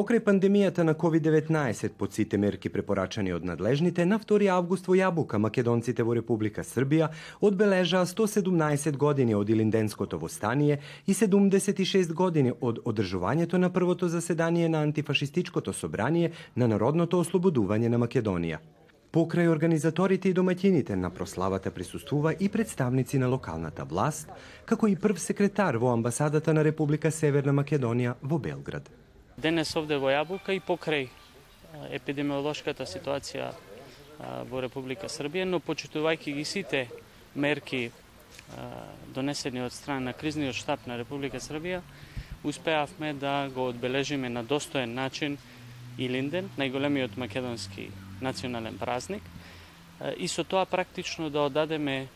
[0.00, 5.36] покрај пандемијата на COVID-19, под сите мерки препорачани од надлежните, на 2 август во Јабука
[5.36, 13.60] македонците во Република Србија одбележаа 117 години од Илинденското востание и 76 години од одржувањето
[13.60, 18.58] на првото заседание на антифашистичкото собрание на Народното ослободување на Македонија.
[19.12, 24.32] Покрај организаторите и домаќините на прославата присуствува и представници на локалната власт,
[24.64, 28.88] како и прв секретар во амбасадата на Република Северна Македонија во Белград.
[29.40, 31.06] Денес овде во Јабука и покрај
[31.96, 33.46] епидемиолошката ситуација
[34.50, 36.80] во Република Србија, но почитувајќи ги сите
[37.34, 37.86] мерки
[39.14, 41.80] донесени од страна на кризниот штаб на Република Србија,
[42.44, 45.38] успеавме да го одбележиме на достоен начин
[45.96, 47.88] Илинден, најголемиот македонски
[48.20, 49.22] национален празник,
[50.16, 52.08] и со тоа практично да одадеме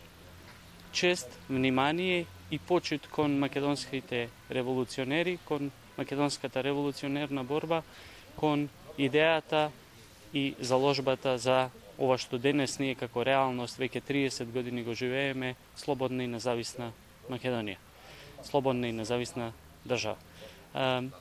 [0.92, 7.82] чест, внимание и почит кон македонските револуционери, кон македонската револуционерна борба
[8.36, 9.70] кон идејата
[10.34, 16.24] и заложбата за ова што денес ние како реалност веќе 30 години го живееме, слободна
[16.24, 16.92] и независна
[17.30, 17.78] Македонија.
[18.42, 19.52] Слободна и независна
[19.86, 20.18] држава.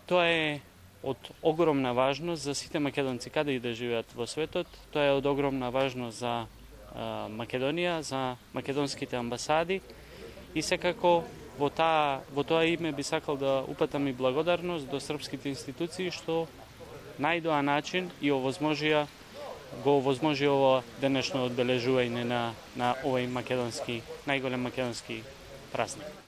[0.10, 0.62] Тоа е
[1.04, 4.68] од огромна важност за сите македонци каде и да живеат во светот.
[4.92, 6.46] Тоа е од огромна важност за
[7.30, 9.82] Македонија, за македонските амбасади
[10.56, 11.24] и секако
[11.58, 16.48] Во, таа, во тоа име би сакал да упатам и благодарност до српските институции што
[17.22, 19.06] најдоа начин и овозможија
[19.84, 22.42] го овозможи ова денешно одбележување на,
[22.76, 25.22] на овој македонски, најголем македонски
[25.74, 26.23] празник.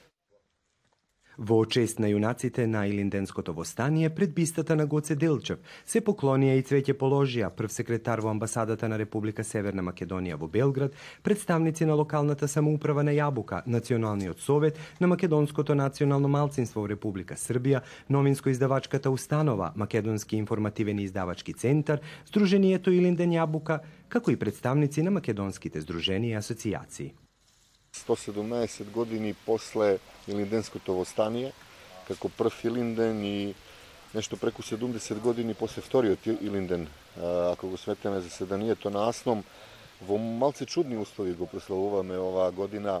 [1.38, 6.62] Во чест на јунаците на Илинденското востание пред бистата на Гоце Делчев се поклонија и
[6.64, 12.48] цвеќе положија прв секретар во амбасадата на Република Северна Македонија во Белград, представници на локалната
[12.48, 20.36] самоуправа на Јабука, Националниот совет на македонското национално малцинство во Република Србија, новинско-издавачката установа, Македонски
[20.36, 22.00] информативен издавачки центар,
[22.32, 27.25] Сдруженијето Илинден Јабука, како и представници на македонските здружени и асоцијации.
[28.08, 31.52] 117 години после Илинденското востание,
[32.08, 33.54] како прв Илинден и
[34.14, 36.88] нешто преку 70 години после вториот Илинден,
[37.52, 39.44] ако го сметаме заседанието на Асном,
[40.02, 43.00] во малце чудни услови го прославуваме оваа година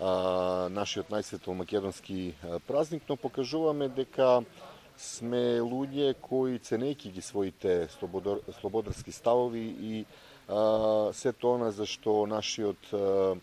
[0.00, 2.34] а, нашиот најсветол македонски
[2.66, 4.42] празник, но покажуваме дека
[4.96, 10.04] сме луѓе кои ценејќи ги своите слободор, слободарски ставови и
[10.48, 13.34] а, се тоа за што нашиот а,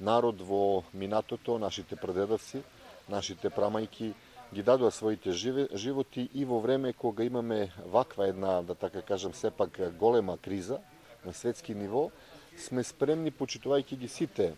[0.00, 2.62] народ во минатото, нашите прадедовци,
[3.08, 4.12] нашите прамајки,
[4.54, 9.80] ги дадоа своите животи и во време кога имаме ваква една, да така кажам, сепак
[9.98, 10.78] голема криза
[11.24, 12.10] на светски ниво,
[12.56, 14.54] сме спремни, почитувајќи ги сите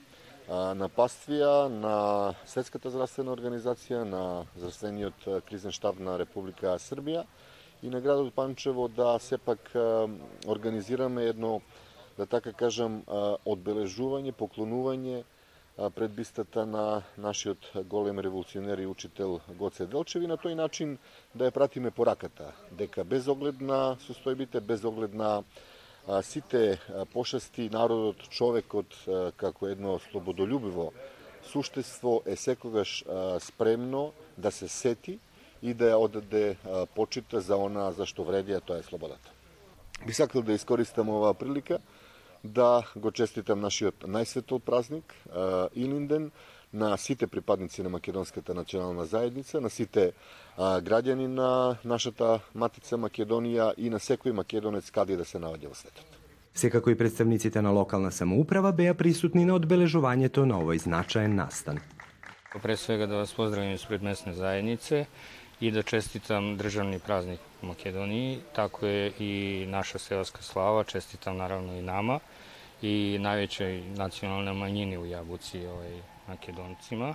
[0.49, 7.25] напаствија на Светската здравствена организација, на здравствениот кризен штаб на Република Србија
[7.83, 9.73] и на градот Панчево да сепак
[10.47, 11.61] организираме едно
[12.19, 13.03] да така кажам,
[13.47, 15.23] одбележување, поклонување
[15.95, 20.97] пред бистата на нашиот голем револуционер и учител Гоце Делчев и на тој начин
[21.35, 25.45] да ја пратиме пораката, дека без оглед на состојбите, без оглед на
[26.23, 26.81] сите
[27.13, 28.99] пошасти, народот, човекот
[29.37, 30.93] како едно слободолюбиво
[31.47, 33.05] суштество е секогаш
[33.39, 35.19] спремно да се сети
[35.63, 36.57] и да ја одаде
[36.95, 39.31] почита за она за што вреди, а тоа е слободата.
[40.07, 41.79] Би сакал да искористам оваа прилика
[42.45, 45.15] да го честитам нашиот најсветол празник,
[45.75, 46.31] Илинден,
[46.73, 50.13] на сите припадници на Македонската национална заедница, на сите
[50.59, 56.05] граѓани на нашата матица Македонија и на секој македонец каде да се наоѓа во светот.
[56.55, 61.81] Секако и представниците на локална самоуправа беа присутни на одбележувањето на овој значаен настан.
[62.63, 65.07] Пре свега да вас поздравим испред месне заеднице
[65.61, 71.79] и да честитам државни празник у Македонiji, tako je i naša seoska slava, čestitam naravno
[71.79, 72.21] i nama
[72.83, 77.15] i najvećoj nacionalnoj manjini u Jabuci, ovaj, Makedoncima.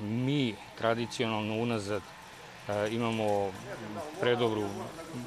[0.00, 2.02] Mi tradicionalno unazad
[2.90, 3.52] imamo
[4.20, 4.64] predobru,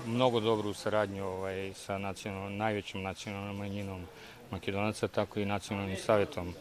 [0.05, 4.05] mnogo dobru saradnju ovaj, sa nacional, najvećom nacionalnom manjinom
[4.51, 6.53] Makedonaca, tako i nacionalnim savetom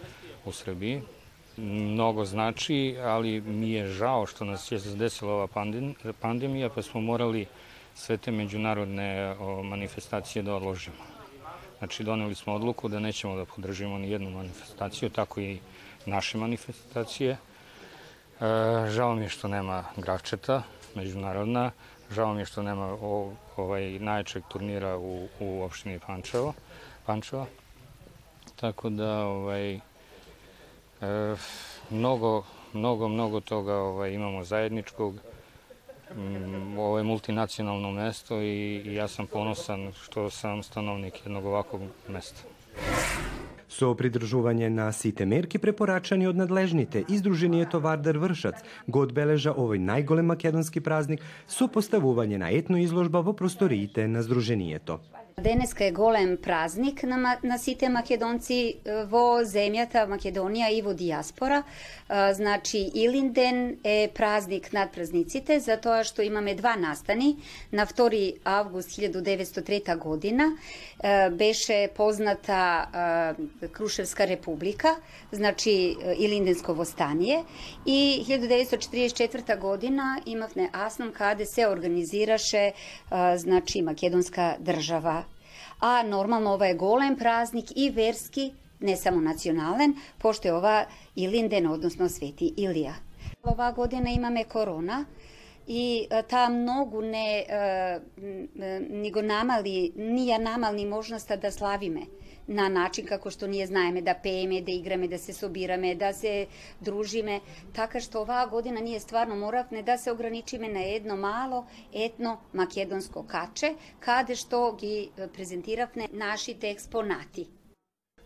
[0.45, 1.03] u Srbiji
[1.57, 5.47] mnogo znači, ali mi je žao što nas je zadesila ova
[6.21, 7.47] pandemija, pa smo morali
[7.95, 10.97] sve te međunarodne manifestacije da odložimo.
[11.79, 15.59] Znači, doneli smo odluku da nećemo da podržimo ni jednu manifestaciju, tako i
[16.07, 17.31] naše manifestacije.
[17.31, 17.39] E,
[18.91, 20.63] žao mi je što nema Gravčeta,
[20.95, 21.71] međunarodna,
[22.11, 22.97] žao mi je što nema
[23.57, 26.55] ovaj najjačeg turnira u, u opštini Pančevo,
[27.07, 27.47] Pančeva.
[28.57, 29.81] Tako da, ovaj,
[31.03, 31.35] Е,
[31.91, 32.45] много,
[32.75, 35.15] много, тога ова, имамо заедничког.
[36.79, 42.45] Ово е мултинационално место и, и јас сам поносан што сам становник едног оваквог места.
[43.73, 50.29] Со придржување на сите мерки препорачани од надлежните, Издруженијето Вардар Вршац го одбележа овој најголем
[50.35, 55.01] македонски празник со поставување на етно изложба во просториите на Здруженијето.
[55.43, 58.79] Денеска е голем празник на, на сите македонци
[59.11, 61.63] во земјата Македонија и во диаспора.
[62.09, 67.37] Значи, Илинден е празник над празниците, затоа што имаме два настани.
[67.73, 70.53] На 2 август 1903 година
[71.33, 72.87] беше позната
[73.73, 74.97] Крушевска република,
[75.33, 77.45] значи Илинденско востание,
[77.87, 82.73] и 1944 година имавме Аснам каде се организираше
[83.37, 85.25] значи македонска држава
[85.83, 90.85] a normalno ovo je golem praznik i verski, ne samo nacionalen, pošto je ova
[91.15, 92.95] Ilinden, odnosno Sveti Ilija.
[93.43, 95.05] Ova godina imame korona,
[95.67, 98.01] i e, ta mnogo ne e,
[98.91, 102.01] nego namali, nije namalni možnost da slavime
[102.53, 106.47] на начин како што ние знаеме да пееме, да играме, да се собираме, да се
[106.81, 107.41] дружиме.
[107.73, 113.27] Така што оваа година ние стварно моравме да се ограничиме на едно мало етно македонско
[113.27, 117.49] каче, каде што ги презентиравме нашите експонати.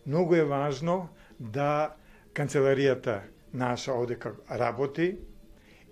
[0.05, 1.09] Многу е важно
[1.39, 1.95] да
[2.33, 3.21] канцеларијата
[3.53, 5.17] наша одека работи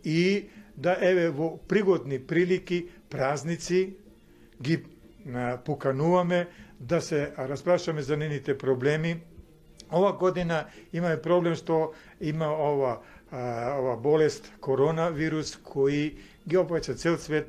[0.03, 3.95] и да еве во пригодни прилики, празници
[4.61, 4.83] ги
[5.65, 6.47] покануваме
[6.79, 9.21] да се распрашаме за нените проблеми.
[9.91, 11.91] Ова година имаме проблем што
[12.21, 12.97] има ова
[13.31, 17.47] ова болест коронавирус кој ги опаќа цел свет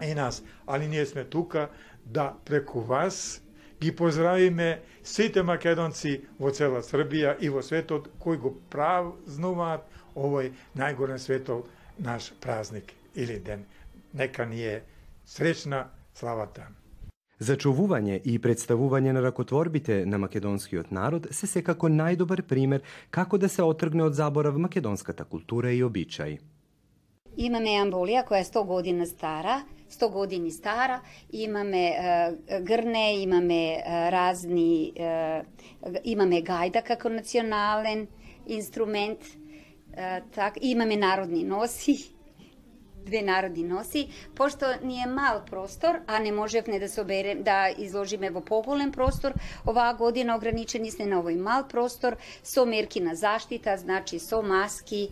[0.00, 1.68] и нас, али ние сме тука
[2.06, 3.40] да преку вас
[3.80, 4.68] ги поздравиме
[5.04, 9.84] сите македонци во цела Србија и во светот кои го празнуваат
[10.16, 11.18] овој најголем
[13.40, 13.64] ден.
[14.14, 14.82] Нека не е
[15.26, 16.66] среќна Славата.
[17.38, 17.46] Tam.
[17.46, 23.62] Зачувување и представување на ракотворбите на македонскиот народ се секако најдобар пример како да се
[23.62, 26.38] отргне од заборав македонската култура и обичаи.
[27.36, 31.00] Имаме амболија која е 100 година стара, 100 години стара,
[31.30, 35.42] имаме е, грне, имаме е, разни, е,
[36.04, 38.08] имаме гајда како национален
[38.46, 39.22] инструмент,
[39.98, 41.96] E, tak, imame narodni nosi,
[43.08, 48.30] две народи носи, пошто ни е мал простор, а не можевме да собере, да изложиме
[48.30, 49.32] во поголем простор,
[49.66, 55.08] оваа година ограничени сме на овој мал простор со мерки на заштита, значи со маски,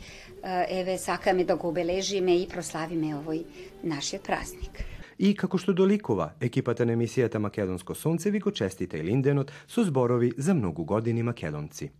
[0.68, 3.44] еве сакаме да го обележиме и прославиме овој
[3.82, 4.84] нашиот празник.
[5.18, 9.84] И како што доликува, екипата на емисијата Македонско сонце ви го честита и линденот со
[9.84, 11.90] зборови за многу години македонци.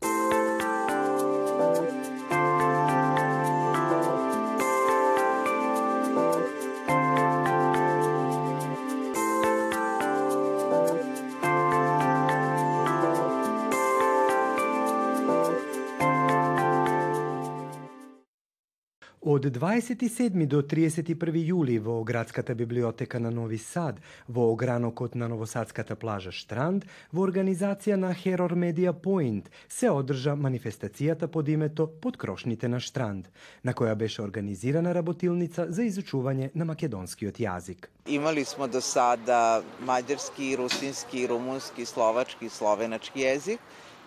[19.46, 20.46] Од 27.
[20.50, 21.36] до 31.
[21.46, 27.94] јули во Градската библиотека на Нови Сад, во огранокот на Новосадската плажа Штранд, во организација
[27.94, 33.30] на Heror Media Point, се одржа манифестацијата под името Под крошните на Штранд,
[33.62, 37.86] на која беше организирана работилница за изучување на македонскиот јазик.
[38.06, 43.62] Имали смо до сада маđarski, русински, румунски, словачки, словеначки јазик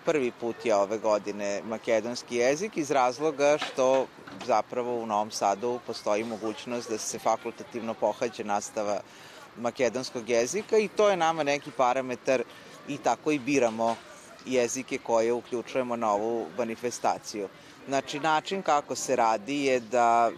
[0.05, 4.05] prvi put je ove godine makedonski jezik iz razloga što
[4.45, 9.01] zapravo u Novom Sadu postoji mogućnost da se fakultativno pohađa nastava
[9.57, 12.43] makedonskog jezika i to je nama neki parametar
[12.87, 13.95] i tako i biramo
[14.45, 17.47] jezike koje uključujemo na ovu manifestaciju.
[17.87, 20.31] Znači, način kako se radi je da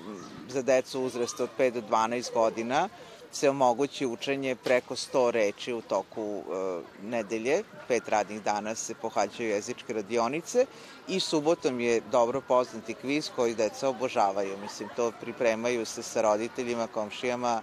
[0.49, 2.89] za decu uzrasta od 5 do 12 godina
[3.31, 7.63] se omogući učenje preko 100 reči u toku e, nedelje.
[7.87, 10.65] Pet radnih dana se pohađaju jezičke radionice
[11.07, 14.57] i subotom je dobro poznati kviz koji deca obožavaju.
[14.57, 17.61] Mislim, to pripremaju se sa roditeljima, komšijama,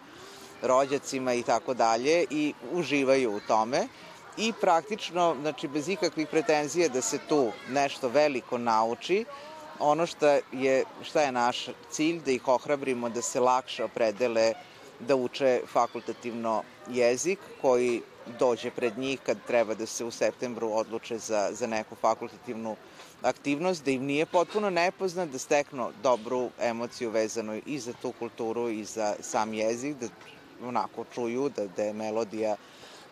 [0.62, 3.88] rođacima i tako dalje i uživaju u tome
[4.38, 9.24] i praktično, znači bez ikakvih pretenzije da se tu nešto veliko nauči,
[9.78, 14.52] ono šta je, šta je naš cilj, da ih ohrabrimo da se lakše opredele
[15.00, 18.02] da uče fakultativno jezik koji
[18.38, 22.76] dođe pred njih kad treba da se u septembru odluče za, za neku fakultativnu
[23.22, 28.68] aktivnost, da im nije potpuno nepoznat, da steknu dobru emociju vezanu i za tu kulturu
[28.68, 30.06] i za sam jezik, da
[30.68, 32.56] onako čuju da, da je melodija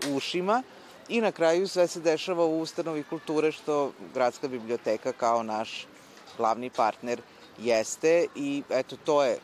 [0.08, 0.62] u ušima.
[1.08, 5.86] I na kraju sve se dešava u ustanovi kulture što Gradska biblioteka kao naš
[6.36, 7.20] glavni partner
[7.58, 9.38] jeste i eto to je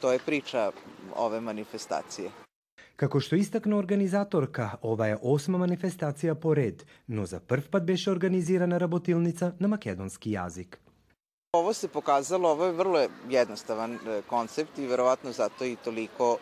[0.00, 0.70] to je priča
[1.16, 2.30] ove manifestacije.
[2.96, 8.10] Како што истакна организаторка, ова е осма манифестација по ред, но за прв пат беше
[8.10, 10.80] организирана работилница на македонски јазик.
[11.52, 16.38] Ovo se pokazalo, ovo je vrlo jednostavan e, koncept i verovatno zato i toliko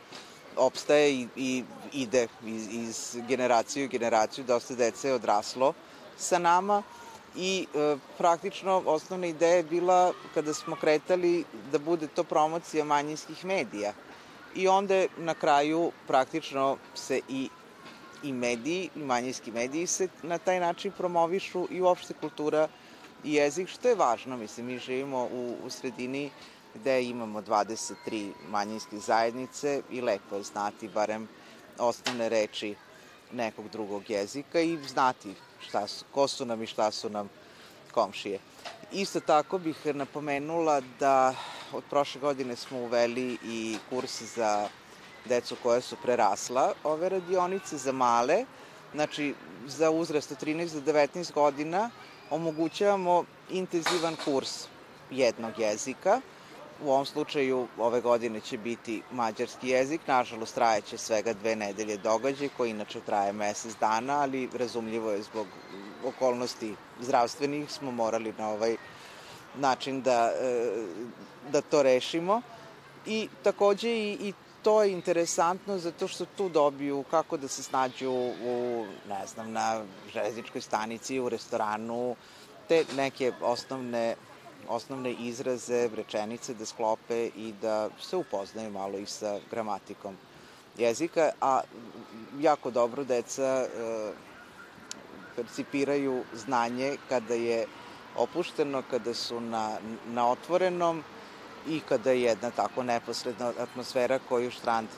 [0.57, 4.45] opstaje i, i ide iz, iz generaciju u generaciju.
[4.45, 5.73] Dosta dece je odraslo
[6.17, 6.83] sa nama
[7.37, 13.45] i e, praktično osnovna ideja je bila kada smo kretali da bude to promocija manjinskih
[13.45, 13.93] medija.
[14.55, 17.49] I onda na kraju praktično se i
[18.23, 22.69] i mediji, i manjinski mediji se na taj način promovišu i uopšte kultura
[23.25, 24.37] i jezik, što je važno.
[24.37, 26.31] Mislim, mi živimo u, u sredini
[26.75, 31.29] gde imamo 23 manjinske zajednice i lepo je znati barem
[31.79, 32.75] osnovne reči
[33.33, 35.35] nekog drugog jezika i znati
[35.69, 37.29] šta su, ko su nam i šta su nam
[37.93, 38.39] komšije.
[38.93, 41.35] Isto tako bih napomenula da
[41.73, 44.69] od prošle godine smo uveli i kurs za
[45.25, 48.45] decu koja su prerasla ove radionice za male,
[48.95, 49.35] znači
[49.67, 51.91] za uzrast od 13 do 19 godina
[52.31, 54.67] omogućavamo intenzivan kurs
[55.11, 56.21] jednog jezika.
[56.85, 62.49] U ovom slučaju ove godine će biti mađarski jezik, nažalost trajeće svega dve nedelje događaj
[62.57, 65.47] koji inače traje mesec dana, ali razumljivo je zbog
[66.05, 68.77] okolnosti zdravstvenih smo morali na ovaj
[69.55, 70.71] način da, e,
[71.53, 72.43] da to rešimo.
[73.07, 78.11] I takođe i, i to je interesantno zato što tu dobiju kako da se snađu
[78.11, 82.17] u, ne znam, na železničkoj stanici, u restoranu,
[82.69, 84.17] te neke osnovne
[84.69, 90.17] osnovne izraze, rečenice da sklope i da se upoznaju malo i sa gramatikom
[90.79, 91.61] jezika, a
[92.41, 93.67] jako dobro deca e,
[95.37, 97.67] percipiraju znanje kada je
[98.17, 101.03] opušteno, kada su na, na otvorenom
[101.69, 104.89] i kada je jedna tako neposredna atmosfera koju štrand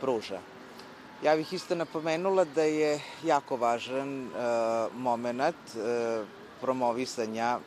[0.00, 0.40] pruža.
[1.22, 4.28] Ja bih isto napomenula da je jako važan e,
[4.94, 6.24] moment e,
[6.60, 7.58] promovisanja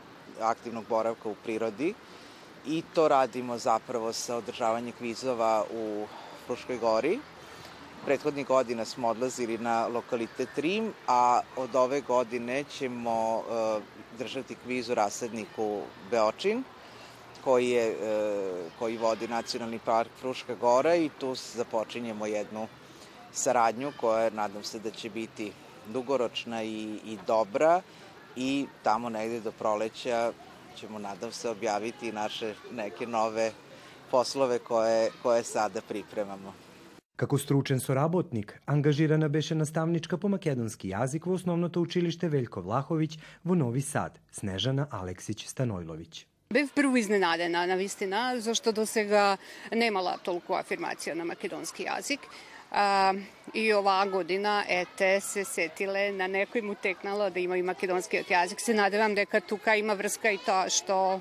[0.41, 1.93] aktivnog boravka u prirodi
[2.65, 6.05] i to radimo zapravo sa održavanjem kvizova u
[6.45, 7.19] Fruškoj gori.
[8.05, 13.83] Prethodnih godina smo odlazili na lokalitet Rim, a od ove godine ćemo uh,
[14.17, 15.81] držati kviz u rasadniku
[16.11, 16.63] Beočin,
[17.43, 22.67] koji, je, uh, koji vodi Nacionalni park Fruška gora i tu započinjemo jednu
[23.31, 25.51] saradnju koja nadam se da će biti
[25.87, 27.81] dugoročna i, i dobra
[28.35, 30.31] i tamo negde do proleća
[30.75, 33.51] ćemo, nadam se, objaviti naše neke nove
[34.11, 36.53] poslove koje, koje sada pripremamo.
[37.15, 43.55] Како стручен соработник, ангажирана беше наставничка по македонски јазик во основното училиште Велјко Влаховиќ во
[43.55, 46.25] Нови Сад, Снежана Алексиć Станојловиć.
[46.49, 49.37] Бев прво изненадена, на вистина, зашто до сега
[49.71, 52.25] немала толку афирмација на македонски јазик.
[52.71, 53.13] А,
[53.53, 58.59] и оваа година ете се сетиле на некој му текнало да има и македонскиот јазик.
[58.59, 61.19] Се надевам дека тука има врска и тоа што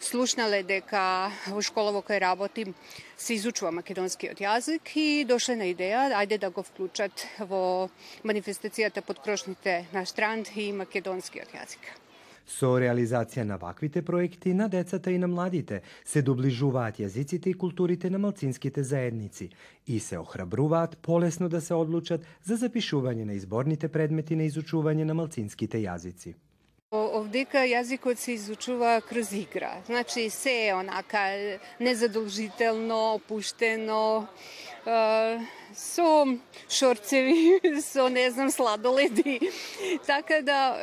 [0.00, 2.74] слушнале дека во школа во кој работим
[3.16, 7.90] се изучува македонскиот јазик и дошле на идеја ајде да го вклучат во
[8.24, 12.07] манифестацијата под крошните на Штранд и македонскиот јазик.
[12.48, 18.10] Со реализација на ваквите проекти на децата и на младите се доближуваат јазиците и културите
[18.10, 19.50] на малцинските заедници
[19.86, 25.14] и се охрабруваат полесно да се одлучат за запишување на изборните предмети на изучување на
[25.14, 26.34] малцинските јазици.
[26.90, 29.82] Овдека јазикот се изучува кроз игра.
[29.86, 31.20] Значи се е онака
[31.80, 34.26] незадолжително, опуштено,
[35.74, 36.26] со
[36.68, 39.40] шорцеви, со не знам сладоледи.
[40.06, 40.76] така да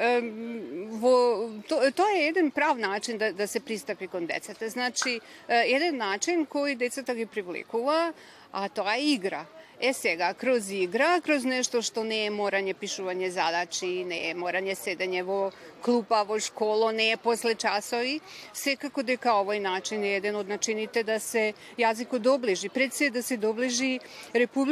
[0.92, 4.70] во то, тоа е еден прав начин да да се пристапи кон децата.
[4.70, 8.14] Значи еден начин кој децата ги привлекува,
[8.52, 9.46] а тоа е игра.
[9.80, 14.76] E сега, kroz igra, kroz nešto što ne je moranje pišuvanje zadači, ne je moranje
[14.76, 15.52] sedanje vo
[15.82, 18.20] klupa, vo školo, ne je posle časovi,
[18.54, 22.70] sekako deka ovaj način je jedan od načinite da se jaziku dobliži.
[22.70, 24.00] Pred se da se dobliži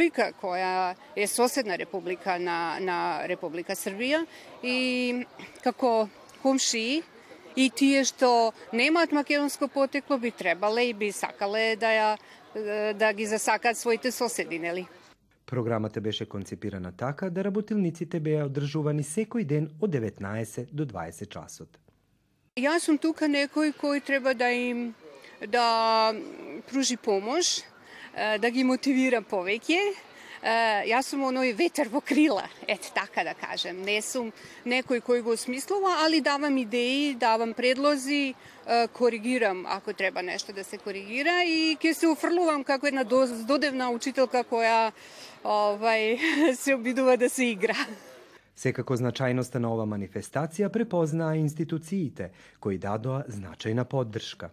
[0.03, 4.25] република која е соседна република на, на Република Србија
[4.63, 5.25] и
[5.63, 6.09] како
[6.41, 7.03] комши
[7.55, 12.17] и тие што немаат македонско потекло би требале и би сакале да ја
[12.93, 14.87] да ги засакаат своите соседи, нели?
[15.45, 21.79] Програмата беше концепирана така да работилниците беа одржувани секој ден од 19 до 20 часот.
[22.57, 24.93] Јас сум тука некој кој треба да им
[25.47, 26.13] да
[26.69, 27.63] пружи помош,
[28.39, 29.79] да ги мотивира повеќе,
[30.85, 33.81] ja sam onoj vetar vo krila, et taka da kažem.
[33.81, 34.31] Ne sam
[34.65, 38.33] nekoj koji go smislova, ali davam ideji, davam predlozi,
[38.93, 43.03] korigiram ako treba nešto da se korigira i ke se ufrluvam kako jedna
[43.47, 44.91] dodevna učiteljka koja
[45.43, 46.17] ovaj,
[46.61, 47.75] se obiduva da se igra.
[48.55, 54.49] Sekako značajnost nova manifestacija prepozna institucijite, koji dado značajna podrška.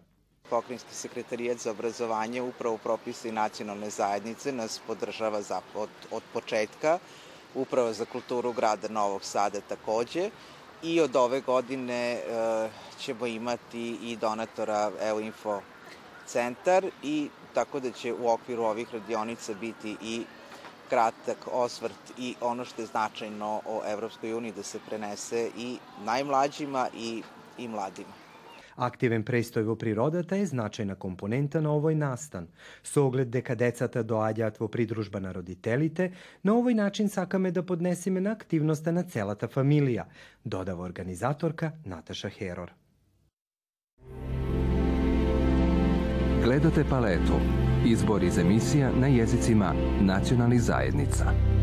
[0.51, 6.99] Pokrinjski sekretarijat za obrazovanje upravo propisi nacionalne zajednice nas podržava za, od, od početka.
[7.55, 10.29] Uprava za kulturu grada Novog Sada takođe
[10.83, 12.21] i od ove godine e,
[12.99, 15.61] ćemo imati i donatora Evo Info
[16.25, 20.23] centar i tako da će u okviru ovih radionica biti i
[20.89, 26.87] kratak osvrt i ono što je značajno o Evropskoj uniji da se prenese i najmlađima
[26.93, 27.23] i,
[27.57, 28.20] i mladima.
[28.75, 32.47] Активен престој во природата е значајна компонента на овој настан.
[32.83, 36.11] Со оглед дека децата доаѓаат во придружба на родителите,
[36.43, 40.05] на овој начин сакаме да поднесеме на активноста на целата фамилија,
[40.45, 42.71] додава организаторка Наташа Херор.
[46.43, 47.37] Gledate paletu.
[47.85, 51.60] Izbor iz emisija na jezicima nacionalnih zajednica.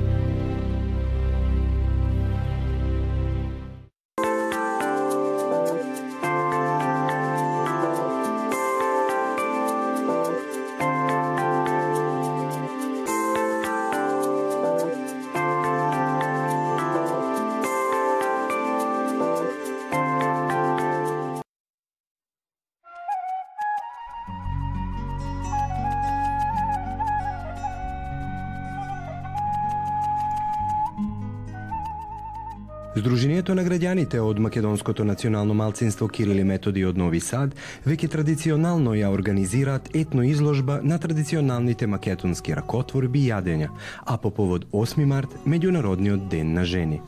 [32.99, 37.53] Сдруженијето на граѓаните од Македонското национално малцинство Кирил и Методи од Нови Сад
[37.87, 43.69] веќе традиционално ја организираат етно изложба на традиционалните македонски ракотворби и јадења,
[44.03, 46.99] а по повод 8 март Меѓународниот ден на жени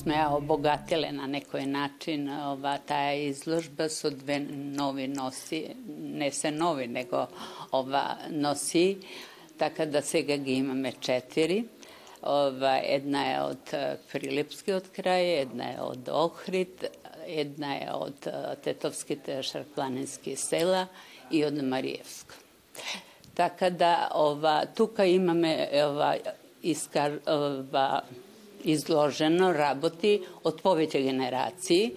[0.00, 6.50] сме ја обогатиле на некој начин ова таа изложба со две нови носи, не се
[6.50, 7.26] нови, него
[7.72, 8.98] ова носи,
[9.58, 11.64] така да сега ги имаме четири.
[12.22, 16.84] Ova, jedna je od e, Prilipski od kraja, jedna je od Ohrid,
[17.26, 20.86] jedna je od e, Tetovski Šarplaninski sela
[21.30, 22.34] i od Marijevska.
[23.34, 26.16] Tako da ova, tuka imame ova,
[26.62, 28.00] iskar, ova,
[28.64, 31.90] izloženo raboti od poveće generaciji.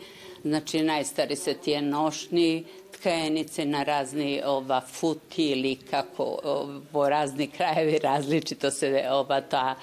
[0.43, 7.99] Znači, najstari se tije nošni, tkajenice na razni ova futi ili kako ovo, razni krajevi
[7.99, 9.75] različito se ova ta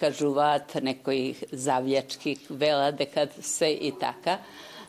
[0.00, 4.38] kažuvat nekojih zavljačkih velade kad se i taka.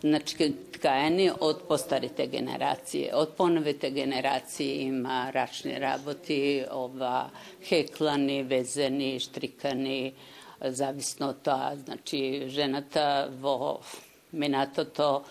[0.02, 3.16] Znači, tkajeni od postarite generacije.
[3.16, 7.30] Od ponovite generacije ima račni raboti, ova,
[7.70, 10.14] heklani, vezeni, štrikani,
[10.62, 13.80] zavisno od to, znači, ženata vo
[14.32, 15.24] minato to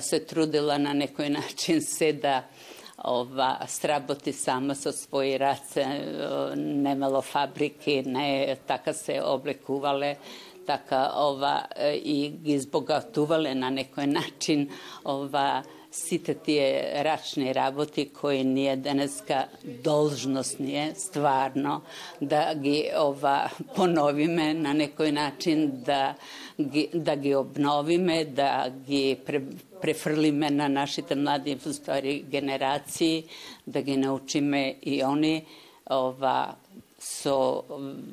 [0.00, 2.42] se trudila na nekoj način se da
[3.04, 5.84] ova, sraboti sama sa svoje race,
[6.56, 10.14] nemalo fabrike, ne, taka se oblikuvale,
[10.66, 14.70] taka ova, i izbogatuvale na nekoj način
[15.04, 15.62] ova,
[15.96, 19.44] site tije račne raboti koji nije deneska
[19.84, 21.80] dolžnost nije stvarno
[22.20, 26.14] da gi ova ponovime na nekoj način da
[26.58, 29.40] gi, da gi obnovime da gi pre,
[29.86, 33.24] префрлиме на нашите млади стари генерации,
[33.66, 35.46] да ги научиме и они
[35.90, 36.56] ова
[36.98, 37.62] со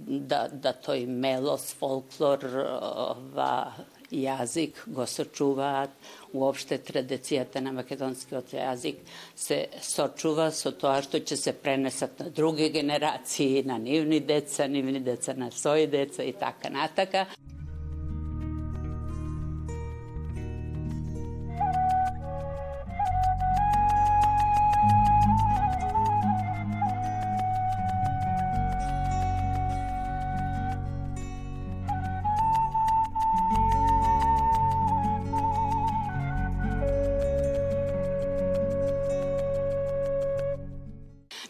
[0.07, 3.73] да, да тој мелос, фолклор, ова
[4.13, 5.89] јазик го сочуваат,
[6.33, 8.99] уопште традицијата на македонскиот јазик
[9.35, 15.01] се сочува со тоа што ќе се пренесат на други генерации, на нивни деца, нивни
[15.01, 17.25] деца на своји деца и така натака.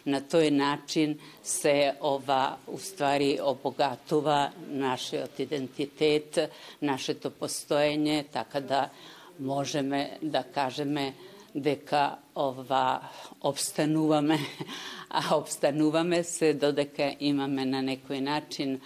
[0.04, 5.02] Na toj način se ova u stvari obogatuva naš
[5.38, 6.38] identitet,
[6.80, 8.88] naše to postojenje, tako da
[9.38, 11.12] možeme da kažeme
[11.54, 13.00] deka ova
[13.40, 14.38] obstanuvame,
[15.08, 18.80] a obstanuvame se dodeka imame na nekoj način e,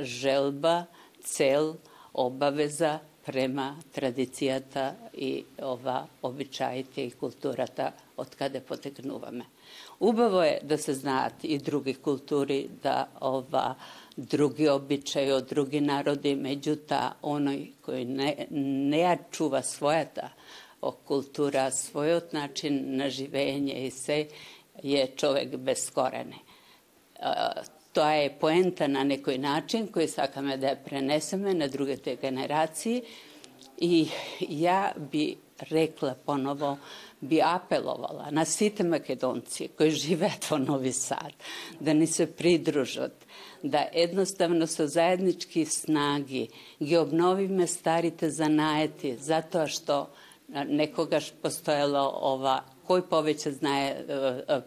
[0.00, 0.84] želba,
[1.20, 1.74] cel,
[2.12, 9.44] obaveza prema tradicijata i ova običajite i kulturata od kada poteknuvame.
[10.00, 13.74] Ubavo je da se znati i drugi kulturi, da ova
[14.16, 20.28] drugi običaj od drugi narodi, međuta onoj koji ne, ne čuva svoja ta
[21.04, 24.26] kultura, svoj način na živenje i sve,
[24.82, 26.36] je čovek bez korene.
[27.92, 33.02] To je poenta na nekoj način koji sakame da preneseme na druge te generacije
[33.78, 34.08] i
[34.40, 36.78] ja bi rekla ponovo,
[37.20, 41.32] bi apelovala na site Makedonci koji žive u Novi Sad,
[41.80, 43.12] da ni se pridružat,
[43.62, 46.48] da jednostavno sa zajednički snagi
[46.80, 50.10] gi obnovime starite zanajeti, zato što
[50.48, 54.06] nekoga postojalo ova koji poveće znaje,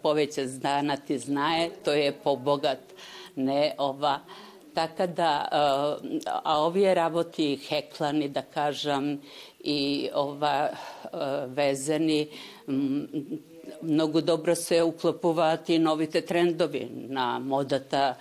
[0.03, 2.79] poveće znanati znaje, to je pobogat,
[3.35, 4.19] ne ova.
[4.73, 5.47] Така да,
[6.43, 9.21] a ovi raboti heklani, da kažem,
[9.59, 10.69] i ova
[11.47, 12.27] vezeni,
[13.81, 18.15] mnogo dobro se uklopuvati novite trendovi na modata,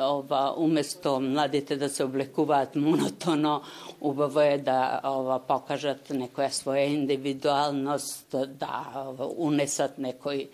[0.00, 3.62] ova, umesto mladite da se oblekuvat monotono,
[4.00, 10.46] ubavo je da ova, pokažat nekoja svoja individualnost, da ova, unesat nekoj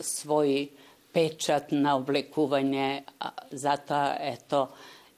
[0.00, 0.68] svoj
[1.12, 3.02] pečat na oblekuvanje,
[3.50, 4.68] zato eto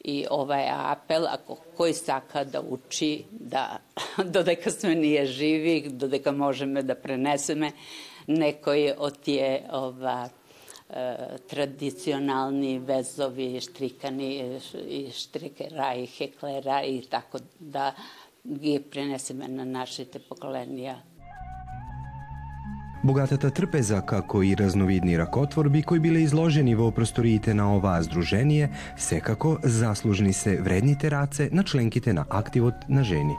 [0.05, 3.79] i ovaj apel, ako koji saka da uči, da
[4.35, 7.73] dodeka sme nije živi, dodeka možeme da preneseme
[8.27, 10.29] nekoj od tije ova,
[10.91, 11.17] e,
[11.49, 17.93] tradicionalni vezovi, štrikani i štrikera i heklera i tako da
[18.45, 20.97] ги пренесеме на нашите поколенија
[23.05, 29.57] Богатата трпеза, како и разновидни ракотворби кои биле изложени во просториите на оваа здружение, секако
[29.65, 33.35] заслужни се вредните раце на членките на активот на жени.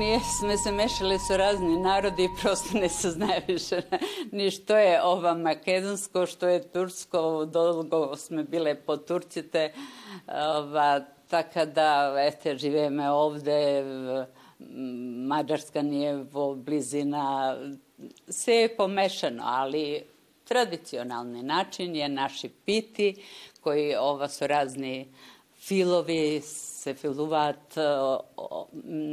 [0.00, 3.84] Ние сме се мешали со разни народи и просто не се знае више
[4.32, 9.72] ни што е ова македонско, што е турско, долго сме биле по турците,
[10.24, 13.84] ова, така да, ете, живееме овде,
[15.28, 17.56] Mađarska nije во blizina
[18.30, 20.04] се е помешано, али
[20.48, 23.16] традиционални начин е наши пити,
[23.62, 25.08] кои ова со разни
[25.66, 27.78] филови се филуваат.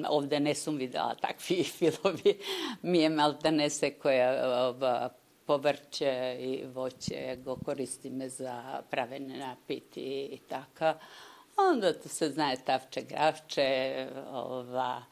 [0.09, 2.37] Овде не сум видела такви филови.
[2.83, 5.09] Ми е малтене да секоја
[5.47, 10.05] поврче и воќе го користиме за правење на пити
[10.37, 10.97] и така.
[11.59, 15.05] Онда да се знае тавче, гравче, ова,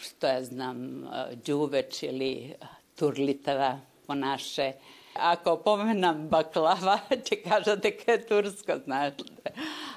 [0.00, 1.08] što ja znam,
[1.46, 2.54] đuveč ili
[2.96, 4.72] turlitava po naše.
[5.14, 9.14] Ako pomenam baklava, će kaža da je tursko, znaš.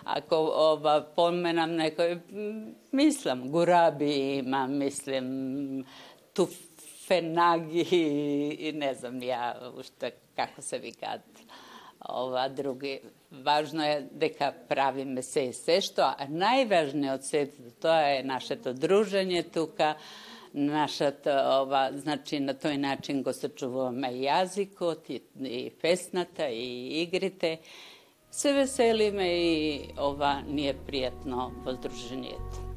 [0.03, 2.03] Ako ova, pomenam neko,
[2.91, 5.85] mislim, gurabi ima, mislim,
[6.33, 7.87] tufenagi
[8.59, 11.21] i ne znam ja ušte kako se vi kad
[11.99, 12.99] ova drugi
[13.31, 19.43] Важно е дека правиме се и се што, а најважниот сет тоа е нашето дружење
[19.53, 19.93] тука,
[20.53, 27.59] нашата ова, значи на тој начин го сочувуваме и јазикот, и, и песната, и игрите.
[28.31, 32.68] Се веселиме и ова ни е пријатно воздруженијето.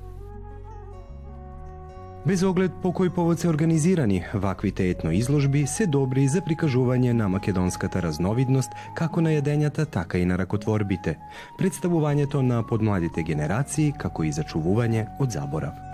[2.23, 7.27] Без оглед по кој повод се организирани ваквите етно изложби се добри за прикажување на
[7.29, 11.19] македонската разновидност како на јадењата, така и на ракотворбите,
[11.59, 15.92] представувањето на подмладите генерации како и зачувување од заборав.